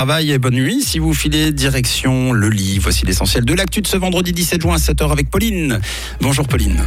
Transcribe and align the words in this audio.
travail 0.00 0.30
et 0.30 0.38
bonne 0.38 0.54
nuit. 0.54 0.80
Si 0.80 0.98
vous 0.98 1.12
filez 1.12 1.52
direction 1.52 2.32
le 2.32 2.48
lit, 2.48 2.78
voici 2.78 3.04
l'essentiel 3.04 3.44
de 3.44 3.52
l'actu 3.52 3.82
de 3.82 3.86
ce 3.86 3.98
vendredi 3.98 4.32
17 4.32 4.62
juin 4.62 4.76
à 4.76 4.78
7h 4.78 5.12
avec 5.12 5.28
Pauline. 5.28 5.78
Bonjour 6.22 6.48
Pauline. 6.48 6.82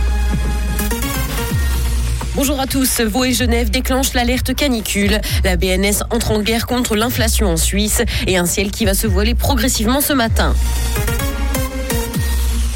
Bonjour 2.34 2.60
à 2.60 2.66
tous. 2.66 3.02
Vaud 3.02 3.26
et 3.26 3.34
Genève 3.34 3.70
déclenchent 3.70 4.16
l'alerte 4.16 4.56
canicule. 4.56 5.22
La 5.44 5.58
BNS 5.58 6.02
entre 6.10 6.32
en 6.32 6.42
guerre 6.42 6.66
contre 6.66 6.96
l'inflation 6.96 7.50
en 7.50 7.58
Suisse 7.58 8.02
et 8.26 8.38
un 8.38 8.48
ciel 8.48 8.72
qui 8.72 8.84
va 8.84 8.96
se 8.96 9.06
voiler 9.06 9.36
progressivement 9.36 10.02
ce 10.02 10.14
matin. 10.14 10.56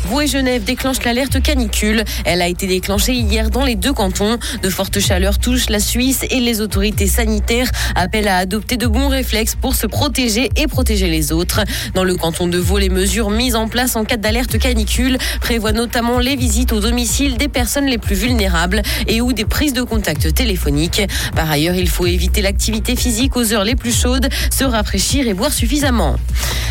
Vaud 0.08 0.22
et 0.22 0.28
Genève 0.28 0.64
déclenchent 0.64 1.04
l'alerte 1.04 1.42
canicule. 1.42 2.06
Elle 2.24 2.42
a 2.42 2.48
été 2.48 2.66
déclenchée 2.66 3.14
hier 3.14 3.50
dans 3.50 3.66
les 3.66 3.76
deux 3.76 3.92
cantons. 3.92 4.38
De 4.64 4.70
fortes 4.70 5.02
chaleurs 5.02 5.38
touchent 5.38 5.70
la 5.70 5.80
Suisse 5.80 6.22
et 6.30 6.40
les 6.40 6.62
autorités 6.62 7.08
sanitaires 7.08 7.70
appellent 7.94 8.30
à 8.30 8.38
adopter 8.38 8.78
de 8.78 8.88
bons 8.88 9.10
réflexes 9.10 9.56
pour 9.56 9.76
se 9.76 9.86
protéger 9.86 10.50
et 10.56 10.68
protéger 10.68 11.10
les 11.10 11.34
autres. 11.34 11.60
Dans 11.94 12.06
le 12.06 12.16
canton 12.16 12.48
de 12.48 12.58
Vaud, 12.58 12.78
les 12.78 12.88
mesures 12.90 13.30
mises 13.30 13.56
en 13.56 13.68
place 13.68 13.98
en 13.98 14.06
cas 14.06 14.16
d'alerte 14.16 14.58
canicule 14.58 15.18
prévoient 15.42 15.74
notamment 15.74 16.20
les 16.20 16.38
visites 16.38 16.72
au 16.72 16.80
domicile 16.80 17.36
des 17.36 17.50
personnes 17.50 17.88
les 17.88 17.98
plus 17.98 18.16
vulnérables 18.16 18.82
et 19.08 19.20
ou 19.20 19.34
des 19.34 19.46
prises 19.46 19.74
de 19.74 19.82
contact 19.82 20.34
téléphoniques. 20.34 21.02
Par 21.36 21.52
ailleurs, 21.52 21.76
il 21.76 21.90
faut 21.90 22.06
éviter 22.06 22.42
l'activité 22.42 22.96
physique 22.96 23.36
aux 23.36 23.54
heures 23.54 23.66
les 23.66 23.76
plus 23.76 23.94
chaudes, 23.94 24.30
se 24.58 24.64
rafraîchir 24.64 25.28
et 25.28 25.34
boire 25.34 25.52
suffisamment. 25.52 26.16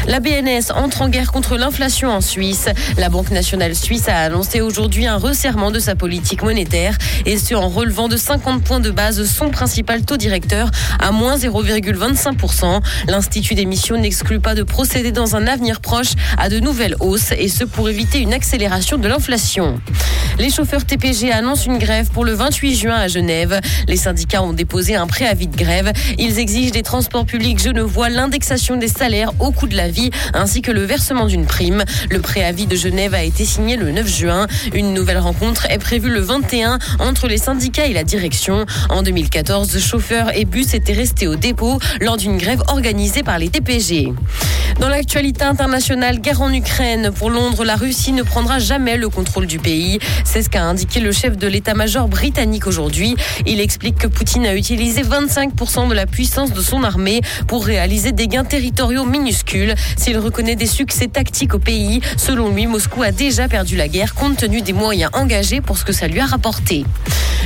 La 0.06 0.20
BNS 0.20 0.70
entre 0.74 1.02
en 1.02 1.08
guerre 1.08 1.32
contre 1.32 1.56
l'inflation 1.56 2.10
en 2.10 2.20
Suisse. 2.20 2.68
La 2.96 3.08
Banque 3.08 3.25
nationale 3.30 3.74
suisse 3.74 4.08
a 4.08 4.16
annoncé 4.16 4.60
aujourd'hui 4.60 5.06
un 5.06 5.16
resserrement 5.16 5.70
de 5.70 5.78
sa 5.78 5.94
politique 5.94 6.42
monétaire 6.42 6.96
et 7.24 7.38
ce 7.38 7.54
en 7.54 7.68
relevant 7.68 8.08
de 8.08 8.16
50 8.16 8.62
points 8.62 8.80
de 8.80 8.90
base 8.90 9.24
son 9.24 9.50
principal 9.50 10.02
taux 10.02 10.16
directeur 10.16 10.70
à 10.98 11.12
moins 11.12 11.36
0,25%. 11.36 12.80
L'Institut 13.08 13.54
d'émission 13.54 13.96
n'exclut 13.96 14.40
pas 14.40 14.54
de 14.54 14.62
procéder 14.62 15.12
dans 15.12 15.36
un 15.36 15.46
avenir 15.46 15.80
proche 15.80 16.12
à 16.38 16.48
de 16.48 16.60
nouvelles 16.60 16.96
hausses 17.00 17.32
et 17.32 17.48
ce 17.48 17.64
pour 17.64 17.88
éviter 17.88 18.20
une 18.20 18.32
accélération 18.32 18.98
de 18.98 19.08
l'inflation. 19.08 19.80
Les 20.38 20.50
chauffeurs 20.50 20.84
TPG 20.84 21.32
annoncent 21.32 21.64
une 21.64 21.78
grève 21.78 22.10
pour 22.10 22.24
le 22.24 22.34
28 22.34 22.76
juin 22.76 22.94
à 22.94 23.08
Genève. 23.08 23.58
Les 23.88 23.96
syndicats 23.96 24.42
ont 24.42 24.52
déposé 24.52 24.94
un 24.94 25.06
préavis 25.06 25.46
de 25.46 25.56
grève. 25.56 25.92
Ils 26.18 26.38
exigent 26.38 26.72
des 26.72 26.82
transports 26.82 27.24
publics 27.24 27.58
genevois 27.58 28.10
l'indexation 28.10 28.76
des 28.76 28.88
salaires 28.88 29.32
au 29.40 29.50
coût 29.50 29.66
de 29.66 29.76
la 29.76 29.88
vie 29.88 30.10
ainsi 30.34 30.60
que 30.60 30.70
le 30.70 30.84
versement 30.84 31.26
d'une 31.26 31.46
prime. 31.46 31.84
Le 32.10 32.20
préavis 32.20 32.66
de 32.66 32.76
Genève 32.76 33.14
a 33.16 33.22
été 33.22 33.44
signé 33.44 33.76
le 33.76 33.90
9 33.90 34.06
juin. 34.06 34.46
Une 34.74 34.92
nouvelle 34.92 35.18
rencontre 35.18 35.66
est 35.70 35.78
prévue 35.78 36.10
le 36.10 36.20
21 36.20 36.78
entre 36.98 37.28
les 37.28 37.38
syndicats 37.38 37.86
et 37.86 37.94
la 37.94 38.04
direction. 38.04 38.66
En 38.90 39.02
2014, 39.02 39.78
chauffeurs 39.78 40.36
et 40.36 40.44
bus 40.44 40.74
étaient 40.74 40.92
restés 40.92 41.26
au 41.26 41.36
dépôt 41.36 41.78
lors 42.00 42.18
d'une 42.18 42.36
grève 42.36 42.62
organisée 42.68 43.22
par 43.22 43.38
les 43.38 43.48
TPG. 43.48 44.12
Dans 44.80 44.88
l'actualité 44.90 45.44
internationale, 45.44 46.20
guerre 46.20 46.42
en 46.42 46.52
Ukraine. 46.52 47.10
Pour 47.10 47.30
Londres, 47.30 47.64
la 47.64 47.76
Russie 47.76 48.12
ne 48.12 48.22
prendra 48.22 48.58
jamais 48.58 48.98
le 48.98 49.08
contrôle 49.08 49.46
du 49.46 49.58
pays. 49.58 49.98
C'est 50.24 50.42
ce 50.42 50.50
qu'a 50.50 50.64
indiqué 50.64 51.00
le 51.00 51.12
chef 51.12 51.38
de 51.38 51.46
l'état-major 51.46 52.08
britannique 52.08 52.66
aujourd'hui. 52.66 53.16
Il 53.46 53.60
explique 53.60 53.96
que 53.96 54.06
Poutine 54.06 54.44
a 54.44 54.54
utilisé 54.54 55.02
25% 55.02 55.88
de 55.88 55.94
la 55.94 56.04
puissance 56.04 56.52
de 56.52 56.60
son 56.60 56.84
armée 56.84 57.22
pour 57.48 57.64
réaliser 57.64 58.12
des 58.12 58.28
gains 58.28 58.44
territoriaux 58.44 59.06
minuscules. 59.06 59.74
S'il 59.96 60.18
reconnaît 60.18 60.56
des 60.56 60.66
succès 60.66 61.06
tactiques 61.06 61.54
au 61.54 61.58
pays, 61.58 62.02
selon 62.18 62.50
lui, 62.50 62.66
Moscou 62.66 63.02
a 63.06 63.12
déjà 63.12 63.46
perdu 63.46 63.76
la 63.76 63.86
guerre 63.86 64.16
compte 64.16 64.38
tenu 64.38 64.62
des 64.62 64.72
moyens 64.72 65.12
engagés 65.14 65.60
pour 65.60 65.78
ce 65.78 65.84
que 65.84 65.92
ça 65.92 66.08
lui 66.08 66.18
a 66.18 66.26
rapporté. 66.26 66.84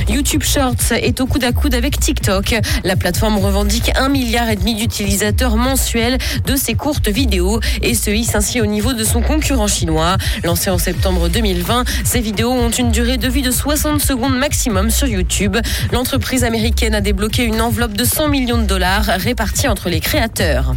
YouTube 0.09 0.43
Shorts 0.43 0.91
est 0.91 1.21
au 1.21 1.25
coude 1.25 1.43
à 1.43 1.51
coude 1.51 1.73
avec 1.73 1.99
TikTok. 1.99 2.55
La 2.83 2.95
plateforme 2.95 3.37
revendique 3.37 3.91
un 3.95 4.09
milliard 4.09 4.49
et 4.49 4.55
demi 4.55 4.75
d'utilisateurs 4.75 5.55
mensuels 5.55 6.17
de 6.45 6.55
ses 6.55 6.73
courtes 6.73 7.09
vidéos 7.09 7.59
et 7.81 7.93
se 7.93 8.09
hisse 8.09 8.35
ainsi 8.35 8.61
au 8.61 8.65
niveau 8.65 8.93
de 8.93 9.03
son 9.03 9.21
concurrent 9.21 9.67
chinois. 9.67 10.17
Lancé 10.43 10.69
en 10.69 10.77
septembre 10.77 11.29
2020, 11.29 11.83
ces 12.03 12.19
vidéos 12.19 12.51
ont 12.51 12.69
une 12.69 12.91
durée 12.91 13.17
de 13.17 13.27
vie 13.27 13.41
de 13.41 13.51
60 13.51 14.01
secondes 14.01 14.37
maximum 14.37 14.89
sur 14.89 15.07
YouTube. 15.07 15.57
L'entreprise 15.91 16.43
américaine 16.43 16.95
a 16.95 17.01
débloqué 17.01 17.43
une 17.43 17.61
enveloppe 17.61 17.93
de 17.93 18.03
100 18.03 18.29
millions 18.29 18.57
de 18.57 18.65
dollars 18.65 19.05
répartie 19.17 19.67
entre 19.67 19.89
les 19.89 19.99
créateurs. 19.99 20.75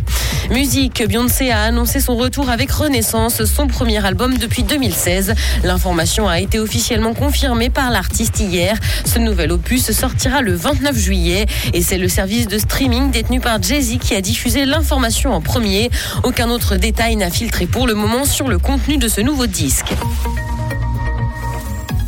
Musique, 0.50 1.02
Beyoncé 1.06 1.50
a 1.50 1.62
annoncé 1.62 2.00
son 2.00 2.16
retour 2.16 2.50
avec 2.50 2.70
Renaissance, 2.70 3.44
son 3.44 3.66
premier 3.66 4.04
album 4.04 4.36
depuis 4.36 4.62
2016. 4.62 5.34
L'information 5.62 6.28
a 6.28 6.40
été 6.40 6.58
officiellement 6.58 7.14
confirmée 7.14 7.70
par 7.70 7.90
l'artiste 7.90 8.40
hier. 8.40 8.76
Ce 9.14 9.20
nouvel 9.20 9.52
opus 9.52 9.92
sortira 9.92 10.40
le 10.40 10.56
29 10.56 10.98
juillet 10.98 11.46
et 11.72 11.82
c'est 11.82 11.98
le 11.98 12.08
service 12.08 12.48
de 12.48 12.58
streaming 12.58 13.12
détenu 13.12 13.38
par 13.38 13.62
Jay-Z 13.62 13.98
qui 14.00 14.16
a 14.16 14.20
diffusé 14.20 14.64
l'information 14.64 15.32
en 15.32 15.40
premier. 15.40 15.88
Aucun 16.24 16.50
autre 16.50 16.74
détail 16.74 17.14
n'a 17.14 17.30
filtré 17.30 17.66
pour 17.66 17.86
le 17.86 17.94
moment 17.94 18.24
sur 18.24 18.48
le 18.48 18.58
contenu 18.58 18.96
de 18.96 19.06
ce 19.06 19.20
nouveau 19.20 19.46
disque. 19.46 19.94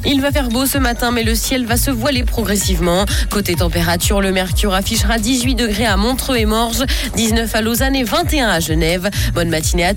Il 0.08 0.20
va 0.20 0.30
faire 0.30 0.48
beau 0.50 0.66
ce 0.66 0.78
matin, 0.78 1.10
mais 1.10 1.24
le 1.24 1.34
ciel 1.34 1.66
va 1.66 1.76
se 1.76 1.90
voiler 1.90 2.22
progressivement. 2.22 3.04
Côté 3.28 3.56
température, 3.56 4.20
le 4.20 4.30
mercure 4.30 4.72
affichera 4.72 5.18
18 5.18 5.56
degrés 5.56 5.84
à 5.84 5.96
Montreux 5.96 6.36
et 6.36 6.44
Morges, 6.44 6.84
19 7.16 7.52
à 7.52 7.60
Lausanne 7.60 7.96
et 7.96 8.04
21 8.04 8.48
à 8.48 8.60
Genève. 8.60 9.10
Bonne 9.34 9.48
matinée 9.48 9.84
à 9.84 9.94